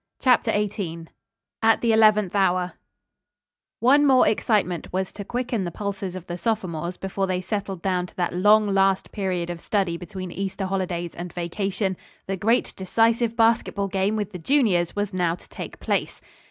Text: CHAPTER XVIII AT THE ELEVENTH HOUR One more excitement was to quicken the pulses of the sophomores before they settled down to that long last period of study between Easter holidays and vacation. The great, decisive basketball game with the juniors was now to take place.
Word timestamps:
CHAPTER 0.19 0.49
XVIII 0.51 1.09
AT 1.61 1.81
THE 1.81 1.93
ELEVENTH 1.93 2.33
HOUR 2.35 2.73
One 3.81 4.07
more 4.07 4.27
excitement 4.27 4.91
was 4.91 5.11
to 5.11 5.23
quicken 5.23 5.63
the 5.63 5.69
pulses 5.69 6.15
of 6.15 6.25
the 6.25 6.39
sophomores 6.39 6.97
before 6.97 7.27
they 7.27 7.39
settled 7.39 7.83
down 7.83 8.07
to 8.07 8.15
that 8.15 8.33
long 8.33 8.65
last 8.73 9.11
period 9.11 9.51
of 9.51 9.61
study 9.61 9.97
between 9.97 10.31
Easter 10.31 10.65
holidays 10.65 11.13
and 11.13 11.31
vacation. 11.31 11.97
The 12.25 12.35
great, 12.35 12.73
decisive 12.75 13.37
basketball 13.37 13.89
game 13.89 14.15
with 14.15 14.31
the 14.31 14.39
juniors 14.39 14.95
was 14.95 15.13
now 15.13 15.35
to 15.35 15.47
take 15.47 15.79
place. 15.79 16.19